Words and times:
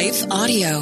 Life 0.00 0.24
Audio. 0.30 0.80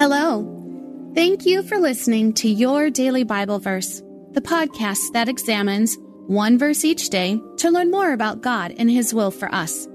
Hello. 0.00 1.12
Thank 1.14 1.46
you 1.46 1.62
for 1.62 1.78
listening 1.78 2.32
to 2.32 2.48
Your 2.48 2.90
Daily 2.90 3.22
Bible 3.22 3.60
Verse, 3.60 4.02
the 4.32 4.40
podcast 4.40 5.12
that 5.12 5.28
examines 5.28 5.96
one 6.26 6.58
verse 6.58 6.84
each 6.84 7.08
day 7.10 7.40
to 7.58 7.70
learn 7.70 7.92
more 7.92 8.12
about 8.12 8.40
God 8.40 8.74
and 8.78 8.90
His 8.90 9.14
will 9.14 9.30
for 9.30 9.54
us. 9.54 9.86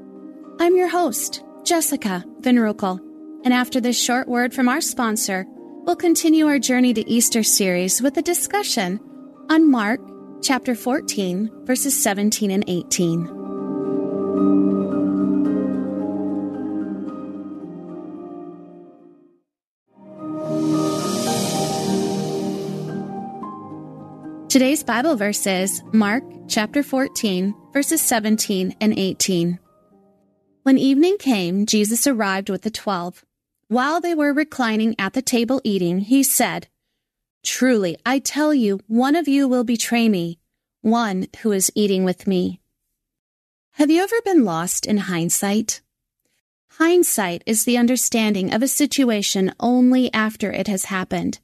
I'm 0.61 0.77
your 0.77 0.87
host, 0.87 1.43
Jessica 1.65 2.23
Van 2.39 2.55
Roekel, 2.55 3.01
and 3.43 3.53
after 3.53 3.81
this 3.81 4.01
short 4.01 4.29
word 4.29 4.53
from 4.53 4.69
our 4.69 4.79
sponsor, 4.79 5.45
we'll 5.49 5.97
continue 5.97 6.47
our 6.47 6.57
Journey 6.57 6.93
to 6.93 7.05
Easter 7.05 7.43
series 7.43 8.01
with 8.01 8.15
a 8.15 8.21
discussion 8.21 9.01
on 9.49 9.69
Mark 9.69 9.99
chapter 10.41 10.75
14, 10.75 11.49
verses 11.65 12.01
17 12.01 12.51
and 12.51 12.63
18. 12.67 13.27
Today's 24.49 24.83
Bible 24.83 25.15
verse 25.15 25.45
is 25.45 25.83
Mark 25.91 26.23
chapter 26.47 26.81
14, 26.81 27.53
verses 27.73 28.01
17 28.01 28.75
and 28.79 28.97
18. 28.97 29.59
When 30.63 30.77
evening 30.77 31.17
came, 31.17 31.65
Jesus 31.65 32.07
arrived 32.07 32.49
with 32.49 32.61
the 32.61 32.71
twelve. 32.71 33.25
While 33.67 33.99
they 33.99 34.15
were 34.15 34.33
reclining 34.33 34.95
at 34.97 35.13
the 35.13 35.21
table 35.21 35.59
eating, 35.63 35.99
he 35.99 36.23
said, 36.23 36.67
Truly, 37.45 37.95
I 38.03 38.17
tell 38.17 38.55
you, 38.55 38.79
one 38.87 39.15
of 39.15 39.27
you 39.27 39.47
will 39.47 39.63
betray 39.63 40.09
me, 40.09 40.39
one 40.81 41.27
who 41.41 41.51
is 41.51 41.71
eating 41.75 42.03
with 42.03 42.25
me. 42.25 42.59
Have 43.73 43.91
you 43.91 44.01
ever 44.01 44.15
been 44.25 44.43
lost 44.43 44.87
in 44.87 44.97
hindsight? 44.97 45.81
Hindsight 46.79 47.43
is 47.45 47.63
the 47.63 47.77
understanding 47.77 48.51
of 48.51 48.63
a 48.63 48.67
situation 48.67 49.53
only 49.59 50.11
after 50.11 50.51
it 50.51 50.67
has 50.67 50.85
happened. 50.85 51.39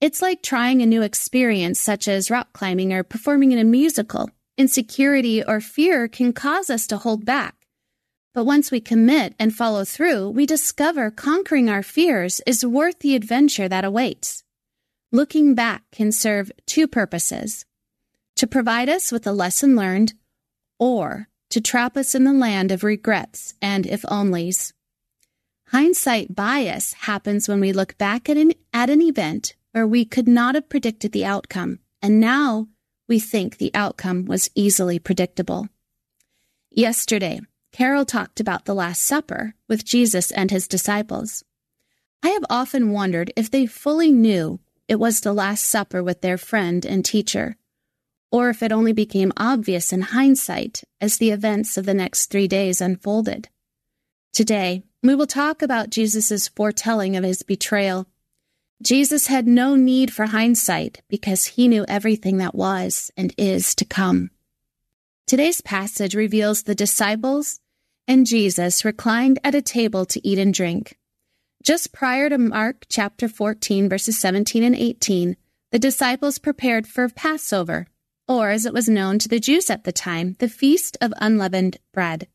It's 0.00 0.22
like 0.22 0.42
trying 0.42 0.80
a 0.80 0.86
new 0.86 1.02
experience, 1.02 1.78
such 1.78 2.08
as 2.08 2.30
rock 2.30 2.54
climbing 2.54 2.94
or 2.94 3.02
performing 3.02 3.52
in 3.52 3.58
a 3.58 3.64
musical. 3.64 4.30
Insecurity 4.56 5.44
or 5.44 5.60
fear 5.60 6.08
can 6.08 6.32
cause 6.32 6.70
us 6.70 6.86
to 6.86 6.96
hold 6.96 7.26
back. 7.26 7.54
But 8.32 8.44
once 8.44 8.70
we 8.70 8.80
commit 8.80 9.34
and 9.38 9.54
follow 9.54 9.84
through, 9.84 10.30
we 10.30 10.46
discover 10.46 11.10
conquering 11.10 11.68
our 11.68 11.82
fears 11.82 12.40
is 12.46 12.64
worth 12.64 13.00
the 13.00 13.14
adventure 13.14 13.68
that 13.68 13.84
awaits. 13.84 14.42
Looking 15.10 15.54
back 15.54 15.84
can 15.90 16.12
serve 16.12 16.52
two 16.66 16.86
purposes 16.86 17.64
to 18.36 18.46
provide 18.46 18.90
us 18.90 19.10
with 19.10 19.26
a 19.26 19.32
lesson 19.32 19.74
learned, 19.74 20.12
or 20.78 21.28
to 21.48 21.62
trap 21.62 21.96
us 21.96 22.14
in 22.14 22.24
the 22.24 22.32
land 22.32 22.70
of 22.70 22.84
regrets 22.84 23.54
and 23.62 23.86
if 23.86 24.02
onlys. 24.02 24.74
Hindsight 25.68 26.34
bias 26.34 26.92
happens 26.92 27.48
when 27.48 27.58
we 27.58 27.72
look 27.72 27.96
back 27.96 28.28
at 28.28 28.36
an, 28.36 28.52
at 28.74 28.90
an 28.90 29.00
event 29.00 29.54
where 29.72 29.86
we 29.86 30.04
could 30.04 30.28
not 30.28 30.54
have 30.54 30.68
predicted 30.68 31.12
the 31.12 31.24
outcome, 31.24 31.78
and 32.02 32.20
now 32.20 32.68
we 33.08 33.18
think 33.18 33.56
the 33.56 33.74
outcome 33.74 34.26
was 34.26 34.50
easily 34.54 34.98
predictable. 34.98 35.68
Yesterday, 36.70 37.40
Carol 37.72 38.04
talked 38.04 38.40
about 38.40 38.66
the 38.66 38.74
Last 38.74 39.00
Supper 39.00 39.54
with 39.68 39.86
Jesus 39.86 40.30
and 40.30 40.50
his 40.50 40.68
disciples. 40.68 41.44
I 42.22 42.28
have 42.28 42.44
often 42.50 42.92
wondered 42.92 43.32
if 43.36 43.50
they 43.50 43.64
fully 43.64 44.12
knew 44.12 44.60
it 44.88 44.98
was 44.98 45.20
the 45.20 45.34
Last 45.34 45.64
Supper 45.64 46.02
with 46.02 46.22
their 46.22 46.38
friend 46.38 46.84
and 46.84 47.04
teacher, 47.04 47.56
or 48.32 48.48
if 48.48 48.62
it 48.62 48.72
only 48.72 48.92
became 48.92 49.32
obvious 49.36 49.92
in 49.92 50.00
hindsight 50.00 50.82
as 51.00 51.18
the 51.18 51.30
events 51.30 51.76
of 51.76 51.84
the 51.86 51.94
next 51.94 52.26
three 52.26 52.48
days 52.48 52.80
unfolded. 52.80 53.48
Today, 54.32 54.82
we 55.02 55.14
will 55.14 55.26
talk 55.26 55.62
about 55.62 55.90
Jesus' 55.90 56.48
foretelling 56.48 57.16
of 57.16 57.24
his 57.24 57.42
betrayal. 57.42 58.06
Jesus 58.82 59.26
had 59.26 59.46
no 59.46 59.74
need 59.76 60.12
for 60.12 60.26
hindsight 60.26 61.02
because 61.08 61.46
he 61.46 61.68
knew 61.68 61.84
everything 61.86 62.38
that 62.38 62.54
was 62.54 63.10
and 63.16 63.34
is 63.36 63.74
to 63.74 63.84
come. 63.84 64.30
Today's 65.26 65.60
passage 65.60 66.14
reveals 66.14 66.62
the 66.62 66.74
disciples 66.74 67.60
and 68.06 68.26
Jesus 68.26 68.84
reclined 68.84 69.38
at 69.44 69.54
a 69.54 69.60
table 69.60 70.06
to 70.06 70.26
eat 70.26 70.38
and 70.38 70.54
drink. 70.54 70.96
Just 71.68 71.92
prior 71.92 72.30
to 72.30 72.38
Mark 72.38 72.86
chapter 72.88 73.28
14, 73.28 73.90
verses 73.90 74.18
17 74.18 74.64
and 74.64 74.74
18, 74.74 75.36
the 75.70 75.78
disciples 75.78 76.38
prepared 76.38 76.86
for 76.86 77.10
Passover, 77.10 77.88
or 78.26 78.48
as 78.48 78.64
it 78.64 78.72
was 78.72 78.88
known 78.88 79.18
to 79.18 79.28
the 79.28 79.38
Jews 79.38 79.68
at 79.68 79.84
the 79.84 79.92
time, 79.92 80.34
the 80.38 80.48
Feast 80.48 80.96
of 81.02 81.12
Unleavened 81.18 81.76
Bread. 81.92 82.26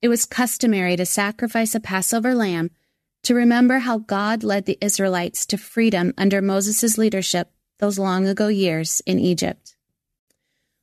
It 0.00 0.06
was 0.06 0.24
customary 0.24 0.94
to 0.94 1.06
sacrifice 1.06 1.74
a 1.74 1.80
Passover 1.80 2.36
lamb 2.36 2.70
to 3.24 3.34
remember 3.34 3.78
how 3.78 3.98
God 3.98 4.44
led 4.44 4.66
the 4.66 4.78
Israelites 4.80 5.44
to 5.46 5.58
freedom 5.58 6.14
under 6.16 6.40
Moses' 6.40 6.96
leadership 6.96 7.50
those 7.80 7.98
long 7.98 8.28
ago 8.28 8.46
years 8.46 9.02
in 9.04 9.18
Egypt. 9.18 9.74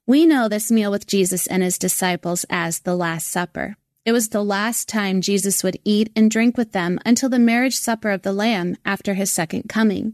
We 0.05 0.25
know 0.25 0.49
this 0.49 0.69
meal 0.69 0.91
with 0.91 1.07
Jesus 1.07 1.47
and 1.47 1.63
his 1.63 1.77
disciples 1.77 2.45
as 2.49 2.79
the 2.79 2.93
Last 2.93 3.27
Supper. 3.27 3.77
It 4.05 4.11
was 4.11 4.29
the 4.29 4.43
last 4.43 4.87
time 4.87 5.19
Jesus 5.19 5.63
would 5.63 5.79
eat 5.83 6.11
and 6.15 6.29
drink 6.29 6.57
with 6.57 6.73
them 6.73 6.99
until 7.03 7.27
the 7.27 7.39
marriage 7.39 7.75
supper 7.75 8.11
of 8.11 8.21
the 8.21 8.33
Lamb 8.33 8.77
after 8.85 9.15
his 9.15 9.31
second 9.31 9.67
coming. 9.67 10.13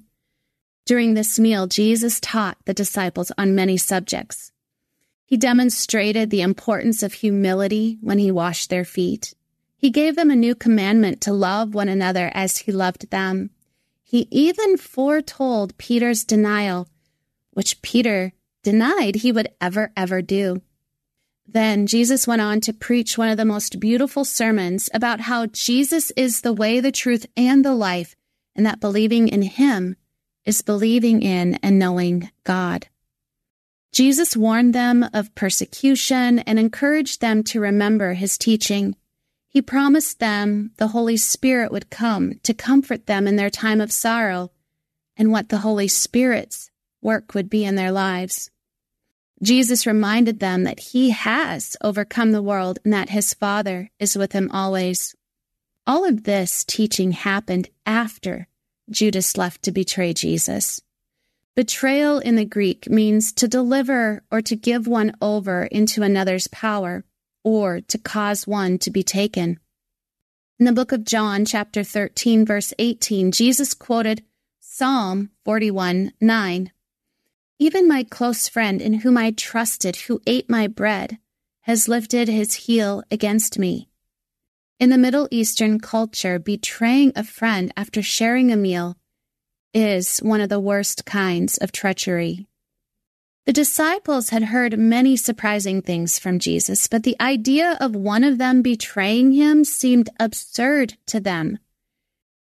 During 0.86 1.14
this 1.14 1.38
meal, 1.38 1.68
Jesus 1.68 2.20
taught 2.22 2.58
the 2.66 2.74
disciples 2.74 3.34
on 3.38 3.54
many 3.54 3.76
subjects. 3.76 4.54
He 5.26 5.36
demonstrated 5.36 6.30
the 6.30 6.42
importance 6.42 7.04
of 7.04 7.14
humility 7.14 7.98
when 8.02 8.18
he 8.18 8.32
washed 8.32 8.70
their 8.70 8.86
feet. 8.86 9.34
He 9.78 9.90
gave 9.90 10.16
them 10.16 10.32
a 10.32 10.36
new 10.36 10.56
commandment 10.56 11.20
to 11.22 11.34
love 11.34 11.74
one 11.74 11.90
another 11.90 12.32
as 12.34 12.60
he 12.60 12.72
loved 12.72 13.10
them. 13.10 13.50
He 14.04 14.28
even 14.32 14.78
foretold 14.78 15.78
Peter's 15.78 16.24
denial, 16.24 16.88
which 17.52 17.82
Peter 17.82 18.34
denied 18.64 19.16
he 19.16 19.32
would 19.32 19.50
ever, 19.60 19.92
ever 19.98 20.22
do. 20.22 20.62
Then 21.54 21.86
Jesus 21.86 22.28
went 22.28 22.42
on 22.42 22.62
to 22.62 22.72
preach 22.72 23.18
one 23.18 23.28
of 23.28 23.36
the 23.36 23.44
most 23.44 23.80
beautiful 23.80 24.24
sermons 24.24 24.90
about 24.94 25.20
how 25.20 25.48
Jesus 25.48 26.10
is 26.12 26.42
the 26.42 26.54
way, 26.54 26.80
the 26.80 26.94
truth, 26.94 27.26
and 27.36 27.66
the 27.66 27.76
life, 27.76 28.16
and 28.56 28.66
that 28.66 28.80
believing 28.80 29.28
in 29.28 29.42
him 29.42 29.98
is 30.46 30.62
believing 30.62 31.22
in 31.22 31.56
and 31.56 31.78
knowing 31.78 32.32
God. 32.46 32.88
Jesus 33.92 34.38
warned 34.38 34.74
them 34.74 35.06
of 35.14 35.36
persecution 35.36 36.40
and 36.40 36.58
encouraged 36.58 37.20
them 37.20 37.44
to 37.44 37.60
remember 37.60 38.14
his 38.14 38.38
teaching. 38.38 38.96
He 39.50 39.62
promised 39.62 40.20
them 40.20 40.72
the 40.78 40.90
Holy 40.90 41.18
Spirit 41.18 41.74
would 41.74 41.90
come 41.90 42.40
to 42.44 42.54
comfort 42.54 43.08
them 43.08 43.28
in 43.28 43.36
their 43.36 43.50
time 43.50 43.82
of 43.82 43.92
sorrow 43.92 44.52
and 45.18 45.30
what 45.30 45.50
the 45.50 45.58
Holy 45.58 45.90
Spirit's 45.90 46.72
work 47.02 47.34
would 47.34 47.50
be 47.50 47.66
in 47.66 47.76
their 47.76 47.92
lives. 47.92 48.50
Jesus 49.42 49.88
reminded 49.88 50.40
them 50.40 50.64
that 50.64 50.80
he 50.80 51.10
has 51.10 51.76
overcome 51.82 52.32
the 52.32 52.44
world 52.44 52.80
and 52.84 52.94
that 52.94 53.10
his 53.10 53.34
Father 53.34 53.90
is 54.00 54.16
with 54.16 54.34
him 54.34 54.50
always. 54.52 55.16
All 55.88 56.08
of 56.08 56.24
this 56.24 56.64
teaching 56.64 57.12
happened 57.12 57.70
after 57.86 58.48
Judas 58.90 59.38
left 59.38 59.64
to 59.64 59.72
betray 59.72 60.14
Jesus. 60.14 60.82
Betrayal 61.56 62.20
in 62.20 62.36
the 62.36 62.46
Greek 62.46 62.90
means 62.90 63.34
to 63.34 63.48
deliver 63.48 64.24
or 64.32 64.42
to 64.42 64.56
give 64.56 64.88
one 64.88 65.14
over 65.22 65.64
into 65.66 66.04
another's 66.04 66.48
power 66.48 67.04
or 67.44 67.82
to 67.82 67.98
cause 67.98 68.48
one 68.48 68.78
to 68.80 68.92
be 68.92 69.04
taken. 69.04 69.60
In 70.60 70.66
the 70.66 70.72
book 70.72 70.92
of 70.92 71.04
John, 71.04 71.44
chapter 71.46 71.84
13, 71.84 72.46
verse 72.46 72.74
18, 72.78 73.32
Jesus 73.32 73.74
quoted 73.74 74.24
Psalm 74.60 75.32
41 75.44 76.14
9. 76.22 76.72
Even 77.62 77.88
my 77.88 78.02
close 78.02 78.48
friend 78.48 78.82
in 78.82 79.02
whom 79.02 79.20
I 79.20 79.30
trusted, 79.30 79.96
who 79.96 80.20
ate 80.26 80.50
my 80.50 80.66
bread, 80.66 81.20
has 81.62 81.88
lifted 81.88 82.28
his 82.28 82.56
heel 82.56 83.04
against 83.12 83.60
me. 83.60 83.88
In 84.80 84.90
the 84.90 84.98
Middle 84.98 85.28
Eastern 85.30 85.80
culture, 85.80 86.40
betraying 86.40 87.12
a 87.16 87.24
friend 87.24 87.72
after 87.78 88.02
sharing 88.02 88.52
a 88.52 88.56
meal 88.56 88.98
is 89.76 90.18
one 90.24 90.42
of 90.42 90.50
the 90.50 90.60
worst 90.60 91.06
kinds 91.06 91.60
of 91.60 91.72
treachery. 91.72 92.48
The 93.46 93.54
disciples 93.54 94.32
had 94.32 94.46
heard 94.46 94.80
many 94.80 95.16
surprising 95.16 95.84
things 95.84 96.18
from 96.18 96.40
Jesus, 96.40 96.88
but 96.88 97.04
the 97.04 97.16
idea 97.22 97.78
of 97.80 97.96
one 97.96 98.24
of 98.24 98.40
them 98.40 98.64
betraying 98.64 99.34
him 99.34 99.66
seemed 99.66 100.10
absurd 100.20 100.98
to 101.06 101.20
them. 101.20 101.60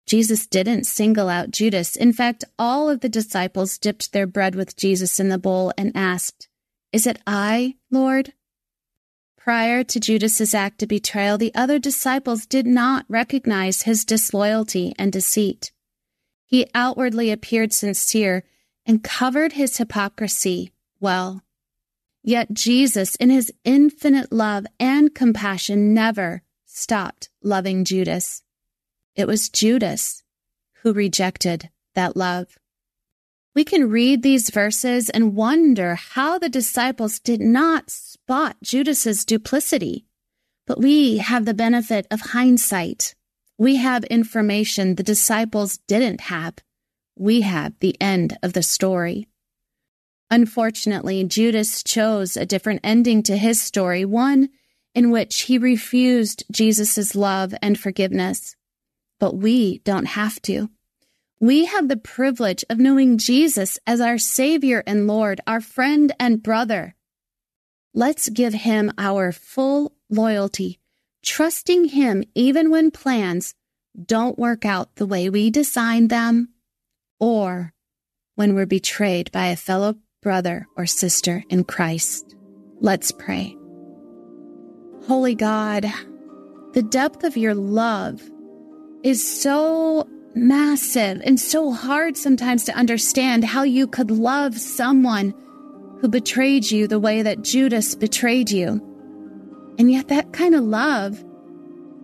Jesus 0.09 0.47
didn't 0.47 0.85
single 0.85 1.29
out 1.29 1.51
Judas. 1.51 1.95
In 1.95 2.13
fact, 2.13 2.43
all 2.57 2.89
of 2.89 3.01
the 3.01 3.09
disciples 3.09 3.77
dipped 3.77 4.11
their 4.11 4.25
bread 4.25 4.55
with 4.55 4.75
Jesus 4.75 5.19
in 5.19 5.29
the 5.29 5.37
bowl 5.37 5.71
and 5.77 5.91
asked, 5.93 6.49
Is 6.91 7.05
it 7.05 7.21
I, 7.27 7.75
Lord? 7.91 8.33
Prior 9.37 9.83
to 9.83 9.99
Judas's 9.99 10.55
act 10.55 10.81
of 10.81 10.89
betrayal, 10.89 11.37
the 11.37 11.53
other 11.53 11.77
disciples 11.77 12.47
did 12.47 12.65
not 12.65 13.05
recognize 13.07 13.83
his 13.83 14.03
disloyalty 14.03 14.95
and 14.97 15.11
deceit. 15.11 15.71
He 16.43 16.67
outwardly 16.73 17.29
appeared 17.29 17.71
sincere, 17.71 18.43
and 18.87 19.03
covered 19.03 19.53
his 19.53 19.77
hypocrisy 19.77 20.73
well. 20.99 21.43
Yet 22.23 22.51
Jesus, 22.51 23.13
in 23.17 23.29
his 23.29 23.53
infinite 23.63 24.31
love 24.31 24.65
and 24.79 25.13
compassion, 25.13 25.93
never 25.93 26.41
stopped 26.65 27.29
loving 27.43 27.85
Judas. 27.85 28.41
It 29.19 29.27
was 29.27 29.49
Judas 29.49 30.23
who 30.81 30.93
rejected 30.93 31.69
that 31.93 32.15
love. 32.15 32.57
We 33.53 33.65
can 33.65 33.89
read 33.89 34.23
these 34.23 34.49
verses 34.49 35.09
and 35.09 35.35
wonder 35.35 35.95
how 35.95 36.39
the 36.39 36.47
disciples 36.47 37.19
did 37.19 37.41
not 37.41 37.89
spot 37.89 38.55
Judas's 38.63 39.25
duplicity. 39.25 40.05
But 40.65 40.79
we 40.79 41.17
have 41.17 41.43
the 41.43 41.53
benefit 41.53 42.07
of 42.09 42.31
hindsight. 42.31 43.13
We 43.57 43.75
have 43.75 44.05
information 44.05 44.95
the 44.95 45.03
disciples 45.03 45.79
didn't 45.79 46.21
have. 46.21 46.53
We 47.17 47.41
have 47.41 47.73
the 47.81 47.97
end 47.99 48.37
of 48.41 48.53
the 48.53 48.63
story. 48.63 49.27
Unfortunately, 50.31 51.25
Judas 51.25 51.83
chose 51.83 52.37
a 52.37 52.45
different 52.45 52.79
ending 52.85 53.23
to 53.23 53.35
his 53.35 53.61
story, 53.61 54.05
one 54.05 54.47
in 54.95 55.11
which 55.11 55.41
he 55.41 55.57
refused 55.57 56.45
Jesus' 56.49 57.15
love 57.15 57.53
and 57.61 57.77
forgiveness. 57.77 58.55
But 59.19 59.35
we 59.35 59.79
don't 59.79 60.05
have 60.05 60.41
to. 60.43 60.69
We 61.41 61.65
have 61.65 61.87
the 61.87 61.97
privilege 61.97 62.65
of 62.69 62.79
knowing 62.79 63.17
Jesus 63.17 63.79
as 63.87 64.01
our 64.01 64.17
Savior 64.17 64.83
and 64.85 65.07
Lord, 65.07 65.39
our 65.47 65.61
friend 65.61 66.11
and 66.19 66.43
brother. 66.43 66.95
Let's 67.93 68.29
give 68.29 68.53
him 68.53 68.91
our 68.97 69.31
full 69.31 69.93
loyalty, 70.09 70.79
trusting 71.23 71.85
him 71.85 72.23
even 72.35 72.69
when 72.69 72.91
plans 72.91 73.55
don't 74.05 74.37
work 74.37 74.65
out 74.65 74.95
the 74.95 75.05
way 75.05 75.29
we 75.29 75.49
designed 75.49 76.09
them 76.09 76.49
or 77.19 77.73
when 78.35 78.53
we're 78.53 78.65
betrayed 78.65 79.31
by 79.31 79.47
a 79.47 79.55
fellow 79.55 79.95
brother 80.21 80.67
or 80.75 80.85
sister 80.85 81.43
in 81.49 81.63
Christ. 81.63 82.35
Let's 82.79 83.11
pray. 83.11 83.55
Holy 85.07 85.35
God, 85.35 85.85
the 86.73 86.83
depth 86.83 87.23
of 87.23 87.37
your 87.37 87.55
love 87.55 88.29
is 89.03 89.41
so 89.41 90.07
massive 90.35 91.21
and 91.23 91.39
so 91.39 91.71
hard 91.71 92.17
sometimes 92.17 92.63
to 92.65 92.75
understand 92.75 93.43
how 93.43 93.63
you 93.63 93.87
could 93.87 94.11
love 94.11 94.57
someone 94.57 95.33
who 96.01 96.07
betrayed 96.07 96.69
you 96.69 96.87
the 96.87 96.99
way 96.99 97.21
that 97.21 97.41
Judas 97.41 97.95
betrayed 97.95 98.49
you. 98.49 98.85
And 99.77 99.91
yet, 99.91 100.09
that 100.09 100.33
kind 100.33 100.55
of 100.55 100.63
love 100.63 101.23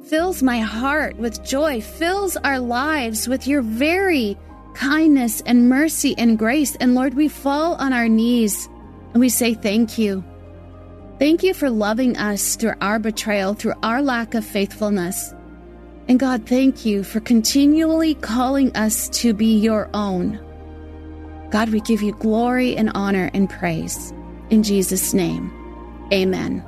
fills 0.08 0.44
my 0.44 0.60
heart 0.60 1.18
with 1.18 1.44
joy, 1.44 1.82
fills 1.82 2.38
our 2.38 2.60
lives 2.60 3.28
with 3.28 3.48
your 3.48 3.62
very 3.62 4.38
kindness 4.76 5.42
and 5.46 5.70
mercy 5.70 6.16
and 6.18 6.38
grace. 6.38 6.76
And 6.78 6.96
Lord, 6.96 7.14
we 7.14 7.28
fall 7.28 7.76
on 7.76 7.94
our 7.94 8.08
knees 8.08 8.70
and 9.14 9.20
we 9.20 9.30
say 9.30 9.54
thank 9.54 9.98
you. 9.98 10.24
Thank 11.18 11.44
you 11.44 11.54
for 11.54 11.70
loving 11.70 12.18
us 12.18 12.56
through 12.56 12.74
our 12.82 13.00
betrayal, 13.00 13.54
through 13.54 13.76
our 13.82 14.02
lack 14.02 14.34
of 14.34 14.46
faithfulness. 14.46 15.34
And 16.08 16.20
God, 16.20 16.48
thank 16.48 16.86
you 16.86 17.04
for 17.04 17.20
continually 17.20 18.14
calling 18.16 18.76
us 18.76 19.10
to 19.10 19.34
be 19.34 19.58
your 19.58 19.90
own. 19.94 20.40
God, 21.50 21.70
we 21.70 21.80
give 21.82 22.02
you 22.02 22.14
glory 22.14 22.76
and 22.76 22.92
honor 22.94 23.32
and 23.34 23.50
praise. 23.50 24.14
In 24.50 24.62
Jesus' 24.62 25.14
name, 25.14 25.52
amen. 26.14 26.64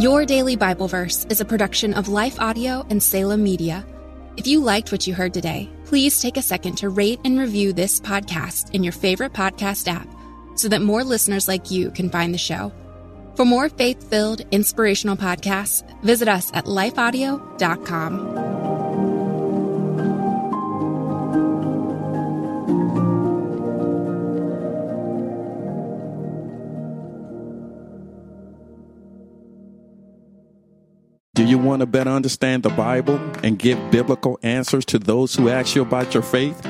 Your 0.00 0.24
Daily 0.24 0.56
Bible 0.56 0.88
Verse 0.88 1.26
is 1.28 1.42
a 1.42 1.44
production 1.44 1.92
of 1.92 2.08
Life 2.08 2.40
Audio 2.40 2.86
and 2.88 3.02
Salem 3.02 3.42
Media. 3.42 3.84
If 4.38 4.46
you 4.46 4.60
liked 4.60 4.92
what 4.92 5.06
you 5.06 5.12
heard 5.12 5.34
today, 5.34 5.68
please 5.84 6.22
take 6.22 6.38
a 6.38 6.42
second 6.42 6.76
to 6.76 6.88
rate 6.88 7.20
and 7.26 7.38
review 7.38 7.74
this 7.74 8.00
podcast 8.00 8.70
in 8.70 8.82
your 8.82 8.94
favorite 8.94 9.34
podcast 9.34 9.86
app 9.88 10.08
so 10.54 10.68
that 10.68 10.80
more 10.80 11.04
listeners 11.04 11.48
like 11.48 11.70
you 11.70 11.90
can 11.90 12.08
find 12.08 12.32
the 12.32 12.38
show. 12.38 12.72
For 13.40 13.46
more 13.46 13.70
faith 13.70 14.10
filled, 14.10 14.42
inspirational 14.50 15.16
podcasts, 15.16 15.82
visit 16.02 16.28
us 16.28 16.50
at 16.52 16.66
lifeaudio.com. 16.66 18.34
Do 31.34 31.44
you 31.46 31.56
want 31.56 31.80
to 31.80 31.86
better 31.86 32.10
understand 32.10 32.62
the 32.62 32.68
Bible 32.68 33.16
and 33.42 33.58
give 33.58 33.78
biblical 33.90 34.38
answers 34.42 34.84
to 34.84 34.98
those 34.98 35.34
who 35.34 35.48
ask 35.48 35.74
you 35.74 35.80
about 35.80 36.12
your 36.12 36.22
faith? 36.22 36.69